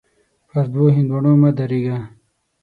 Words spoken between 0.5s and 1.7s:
دوو هندوانو مه